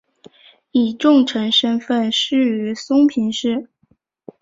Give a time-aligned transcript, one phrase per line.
[0.71, 3.69] 以重臣身份仕于松平氏。